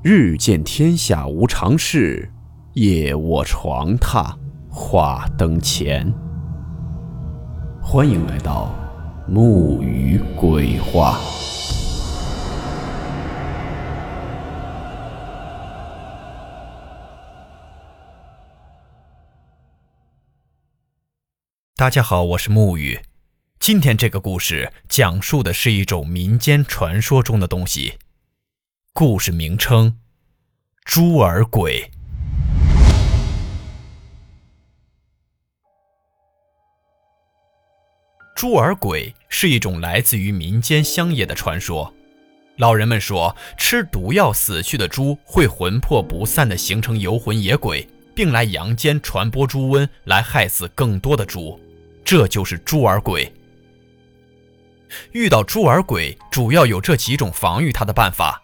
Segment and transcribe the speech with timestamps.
[0.00, 2.30] 日见天下无常事，
[2.74, 4.32] 夜卧床榻
[4.70, 6.14] 话灯前。
[7.82, 8.72] 欢迎来到
[9.26, 11.18] 木鱼鬼话。
[21.74, 23.00] 大家好，我是木鱼。
[23.58, 27.98] 今天这个故事讲述的是一种民间传说中的东西。
[29.00, 29.96] 故事名称：
[30.84, 31.88] 猪儿鬼。
[38.34, 41.94] 猪儿鬼是一种来自于民间乡野的传说。
[42.56, 51.56] 老人们说，吃毒药死去的猪会魂魄不散的形成游魂野鬼，并来阳间传播猪瘟，来害死更多的猪。
[52.04, 53.32] 这就是猪儿鬼。
[55.12, 58.42] 遇到猪儿鬼，主要有这几种防御它的办法。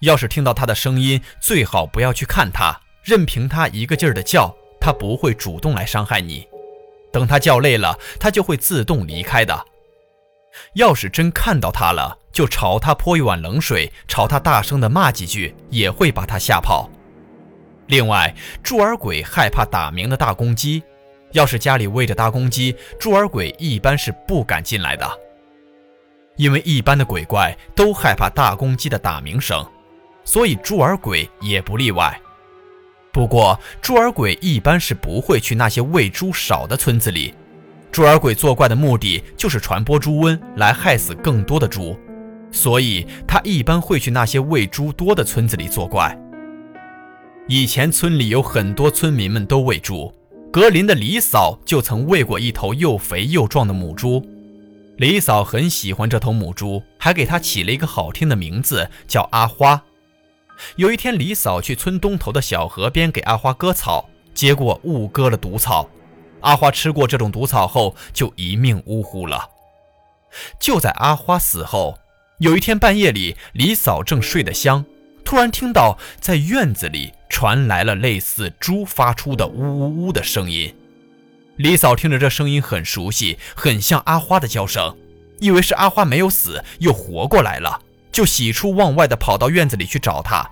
[0.00, 6.46] 要是听到他的声音，最好不要去看他，任凭他一个劲儿的叫，他不会主动来伤害你。
[7.12, 9.66] 等他叫累了，他就会自动离开的。
[10.74, 16.90] 要是真看到他了，就朝他泼一碗冷水，朝他大声的骂几句，也会把他吓跑。
[17.86, 20.82] 另外，猪儿鬼害怕打鸣的大公鸡，
[21.32, 25.06] 要是家里喂着大公鸡，猪儿鬼一般是不敢进来的，
[26.36, 29.64] 因为一般的鬼怪都害怕大公鸡的打鸣声。
[30.26, 32.20] 所以猪儿鬼也不例外。
[33.10, 37.34] 不过猪儿鬼一般是不会去那些喂猪少的村子里。
[37.90, 41.98] 猪儿鬼作怪的目的就是传播猪瘟，来害死更多的猪。
[42.50, 46.14] 所以他一般会去那些喂猪多的村子里作怪。
[47.48, 50.12] 以前村里有很多村民们都喂猪，
[50.52, 54.22] 格林的李嫂就曾喂过一头又肥又壮的母猪。
[54.96, 59.82] 李嫂很喜欢这头母猪，还给它起了一个好听的名字，叫阿花。
[60.76, 65.88] 有一天，李嫂去村东头的小河边给阿花割草，结果误割了毒草。
[66.40, 69.50] 阿花吃过这种毒草后，就一命呜呼了。
[70.60, 71.98] 就在阿花死后，
[72.38, 74.84] 有一天半夜里，李嫂正睡得香，
[75.24, 80.74] 突然听到在院子里传来了类似猪发出的呜呜呜的声音。
[81.56, 84.94] 李嫂听着这声音很熟悉，很像阿花的叫声，
[85.40, 87.80] 以为是阿花没有死，又活过来了。
[88.10, 90.48] 就喜出望外地跑到院子里去找他。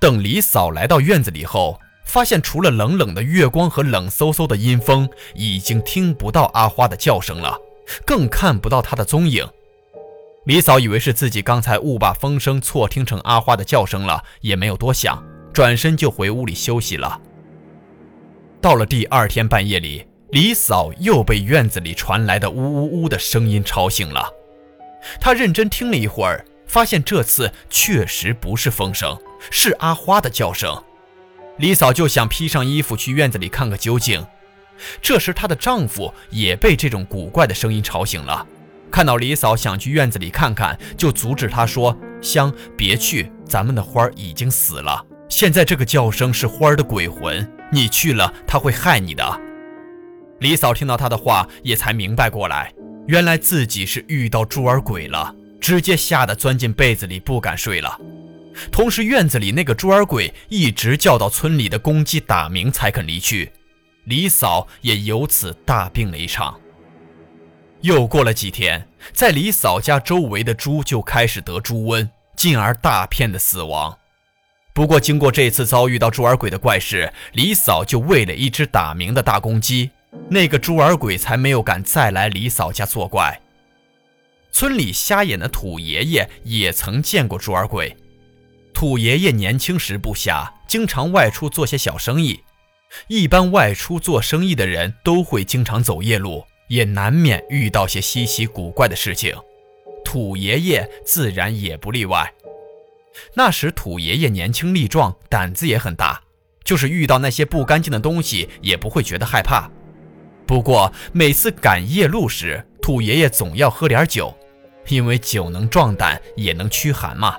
[0.00, 7.56] 等李嫂来到院子里后，发现除了冷冷的月光和冷飕飕的阴风，已经听不到阿花的叫声了，
[8.04, 9.46] 更看不到她的踪影。
[10.46, 15.22] 李嫂以为是自己刚才误把风声错听成阿花的叫声了，也没有多想，
[15.52, 17.20] 转身就回屋里休息了。
[18.60, 24.28] 到了第二天半夜里，李嫂又被院子里传来的呜呜呜的声音吵醒了。
[25.20, 29.16] 他认真听了一会儿，发现这次确实不是风声，
[29.50, 30.82] 是阿花的叫声。
[31.58, 34.24] 李嫂就想披上衣服去院子里看个究竟。
[35.02, 38.46] 这时，她的丈夫也被这种古怪的声音吵醒了。
[38.90, 45.04] 看到李嫂想去院子里看看，就阻止她说：“香，别去，咱们的花儿已经死了。
[45.28, 49.40] 现在这个叫声是花儿的鬼魂，你去了，他会害你的。”
[50.38, 52.72] 李嫂听到他的话，也才明白过来。
[53.08, 57.98] 原来自己是遇到猪儿鬼了，直接吓得钻进被子里不敢睡了。
[58.70, 63.50] 同时，院子里那个猪儿鬼一直叫到村里的公鸡打鸣才肯离去，
[64.04, 66.60] 李嫂也由此大病了一场。
[67.80, 73.96] 又过了几天，在李嫂家周围的猪就开始得猪瘟，进而大片的死亡。
[74.74, 79.92] 不过，经过这次遭遇到猪儿鬼的怪事，李嫂就喂了一只打鸣的大公鸡。
[80.30, 83.40] 那个猪儿鬼才没有敢再来李嫂家作怪。
[84.50, 87.96] 村里瞎眼的土爷爷也曾见过猪儿鬼。
[88.74, 92.40] 土爷爷年轻时不瞎，经常外出做些小生意。
[93.06, 99.34] 一般外出做生意的人都会经常走夜路，也难免遇到些稀奇古怪的事情。
[100.04, 102.32] 土爷爷自然也不例外。
[103.34, 106.22] 那时土爷爷年轻力壮，胆子也很大，
[106.64, 109.70] 就是遇到那些不干净的东西，也不会觉得害怕。
[110.48, 114.34] 不过每次赶夜路时，土爷爷总要喝点酒，
[114.88, 117.36] 因为酒能壮胆，也能驱寒嘛。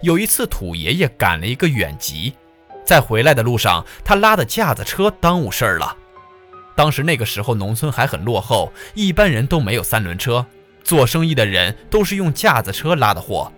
[0.00, 2.32] 有一次，土爷爷赶了一个远集，
[2.84, 5.96] 在回来的路上，他拉的架子车耽误事儿了。
[6.76, 10.46] 当时那个时候，农村还很落后，一般人都没有三轮车，
[10.84, 13.52] 做生意的人都是用架子车拉的货。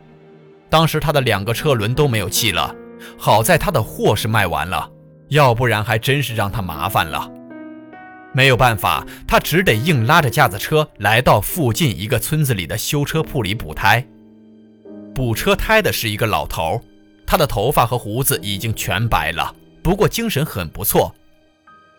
[0.70, 2.74] 当时他的两个车轮都没有气了，
[3.18, 4.90] 好在他的货是卖完了，
[5.28, 7.30] 要不然还真是让他麻烦了。
[8.34, 14.04] 没有办法，他只得硬拉着架子车来到附近一个村子里的修车铺里补胎。
[15.14, 16.80] 补车胎的是一个老头，
[17.26, 21.14] 他的头发和胡子已经全白了，不过精神很不错。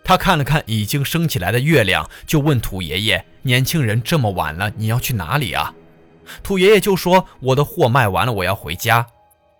[0.03, 5.73] 他看了看已经升起来的月亮，就问土爷爷：“年轻人，这么晚了，你要去哪里啊？”
[6.41, 9.05] 土爷爷就说：“我的货卖完了，我要回家。”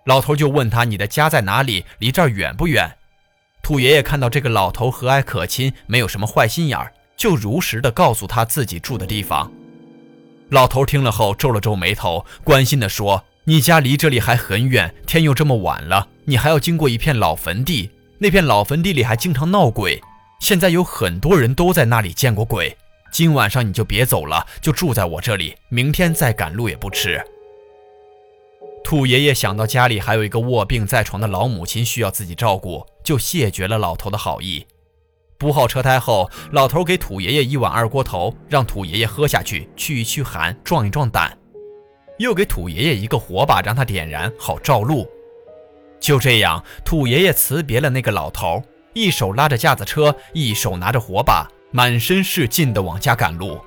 [0.05, 1.85] 老头就问他：“你的家在哪里？
[1.99, 2.97] 离这儿远不远？”
[3.63, 9.50] 土爷爷看到这个老头和蔼可亲，没有什么坏心眼儿，就如实的告诉他自己住的地方。
[10.50, 17.89] 老头听了后皱了皱眉头，关心地说：“你家离这里还很远，天又这么晚了，你还要经过一片老坟地，
[18.19, 20.01] 那片老坟地里还经常闹鬼。”
[20.42, 22.75] 现在有很多人都在那里见过鬼，
[23.13, 27.25] 今晚上你就别走了，就住在我这里，明天再赶路也不迟。
[28.83, 34.68] 兔爷爷想到家里还有一个卧病在床的老母亲需要自己照顾，就谢绝了老头的好意。
[35.38, 41.35] 补好车胎后，老头给土爷爷一碗二锅头，让土爷爷喝下去，驱一驱寒，壮一壮胆。
[42.19, 45.09] 又给土爷爷一个火把，让他点燃，好照路。
[46.00, 48.62] 就这样，土爷爷辞别了那个老头。
[48.94, 53.59] 一手拉着架子车，一手拿着火把，满身是劲地往家赶路。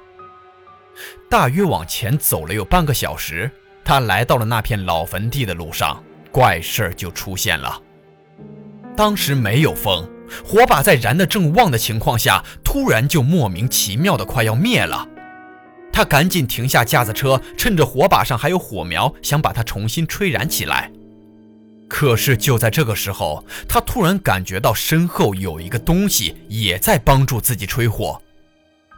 [1.29, 3.51] 大约往前走了有半个小时，
[3.87, 6.03] 他来到了那片老坟地的路上，
[6.33, 7.81] 怪事儿就出现了。
[8.97, 10.05] 当时没有风，
[10.44, 15.06] 火把在燃得正旺的情况下，突然就莫名其妙的快要灭了。
[15.93, 20.91] 他赶紧停下架子车，趁着火把上还有火苗，想把它重新吹燃起来。
[21.88, 28.21] 可是就在这个时候，他突然感觉到身后有一个东西也在帮助自己吹火。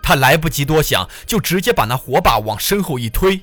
[0.02, 3.38] 他来不及多想，就直接把那火把往身后一推，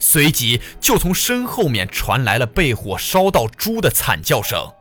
[0.00, 4.72] 随即就从身后面传来了被火烧到猪的惨叫声。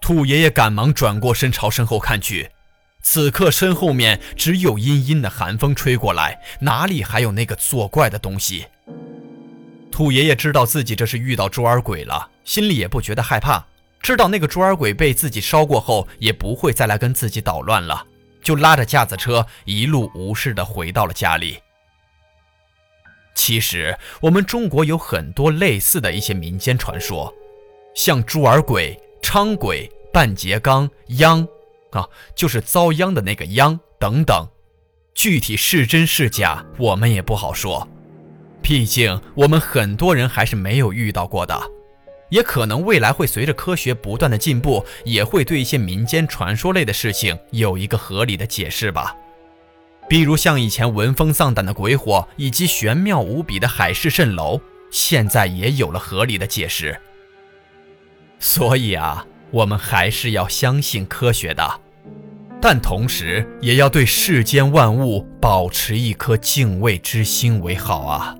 [0.00, 2.50] 兔爷爷赶忙转过身朝身后看去，
[3.02, 8.66] 此刻身后面只有阴阴的寒风吹过来，哪里还有那个作怪的东西？
[9.90, 13.64] 兔爷爷知道自己这是遇到猪儿鬼了，心里也不觉得害怕。
[14.00, 18.06] 知道那个猪儿鬼被自己烧过后，也不会再来跟自己捣乱了，
[18.42, 21.58] 就拉着架子车一路无事的回到了家里。
[23.48, 27.34] 其实，我们中国有很多类似的一些民间传说，
[27.94, 30.86] 像猪儿鬼、昌鬼、半截缸、
[31.16, 31.48] 殃，
[31.92, 34.46] 啊，就是遭殃的那个殃等等。
[35.14, 37.88] 具体是真是假，我们也不好说。
[38.60, 41.58] 毕竟，我们很多人还是没有遇到过的，
[42.28, 49.16] 也可能未来会随着科学不断的进步，也会对一些民间传说类的事情有一个合理的解释吧。
[50.08, 54.58] 比如像以前闻风丧胆的鬼火，以及玄妙无比的海市蜃楼，
[54.90, 56.98] 现在也有了合理的解释。
[58.38, 61.80] 所以啊，我们还是要相信科学的，
[62.58, 68.34] 但同时也要对世间万物保持一颗敬畏之心为好啊。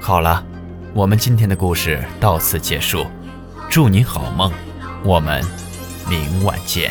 [0.00, 0.44] 好了，
[0.94, 3.06] 我们今天的故事到此结束，
[3.68, 4.50] 祝您好梦，
[5.04, 5.44] 我们
[6.12, 6.90] 明晚见。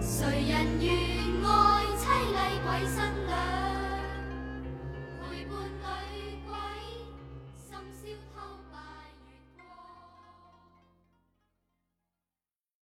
[0.00, 0.94] 谁人愿
[1.44, 3.13] 爱凄厉鬼身？